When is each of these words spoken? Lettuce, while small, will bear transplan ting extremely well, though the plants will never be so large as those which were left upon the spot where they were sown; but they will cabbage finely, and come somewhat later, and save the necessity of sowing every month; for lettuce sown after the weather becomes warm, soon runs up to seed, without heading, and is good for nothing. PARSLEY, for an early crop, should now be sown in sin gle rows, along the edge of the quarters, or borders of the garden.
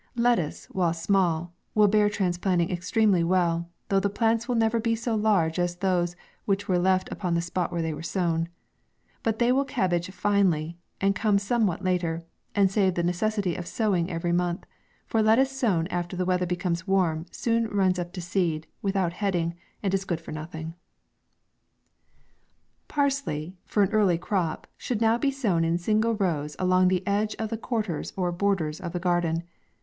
Lettuce, 0.15 0.65
while 0.71 0.95
small, 0.95 1.53
will 1.75 1.87
bear 1.87 2.09
transplan 2.09 2.57
ting 2.57 2.71
extremely 2.71 3.23
well, 3.23 3.69
though 3.89 3.99
the 3.99 4.09
plants 4.09 4.47
will 4.47 4.55
never 4.55 4.79
be 4.79 4.95
so 4.95 5.13
large 5.13 5.59
as 5.59 5.75
those 5.75 6.15
which 6.45 6.67
were 6.67 6.79
left 6.79 7.11
upon 7.11 7.35
the 7.35 7.39
spot 7.39 7.71
where 7.71 7.83
they 7.83 7.93
were 7.93 8.01
sown; 8.01 8.49
but 9.21 9.37
they 9.37 9.51
will 9.51 9.63
cabbage 9.63 10.09
finely, 10.09 10.75
and 10.99 11.13
come 11.13 11.37
somewhat 11.37 11.83
later, 11.83 12.23
and 12.55 12.71
save 12.71 12.95
the 12.95 13.03
necessity 13.03 13.55
of 13.55 13.67
sowing 13.67 14.09
every 14.09 14.31
month; 14.31 14.65
for 15.05 15.21
lettuce 15.21 15.51
sown 15.51 15.85
after 15.89 16.17
the 16.17 16.25
weather 16.25 16.47
becomes 16.47 16.87
warm, 16.87 17.27
soon 17.29 17.67
runs 17.67 17.99
up 17.99 18.11
to 18.13 18.21
seed, 18.21 18.65
without 18.81 19.13
heading, 19.13 19.53
and 19.83 19.93
is 19.93 20.03
good 20.03 20.19
for 20.19 20.31
nothing. 20.31 20.73
PARSLEY, 22.87 23.53
for 23.65 23.83
an 23.83 23.91
early 23.91 24.17
crop, 24.17 24.65
should 24.77 24.99
now 24.99 25.19
be 25.19 25.29
sown 25.29 25.63
in 25.63 25.77
sin 25.77 26.01
gle 26.01 26.15
rows, 26.15 26.55
along 26.57 26.87
the 26.87 27.05
edge 27.05 27.35
of 27.35 27.49
the 27.49 27.55
quarters, 27.57 28.11
or 28.17 28.31
borders 28.31 28.79
of 28.81 28.93
the 28.93 28.99
garden. 28.99 29.43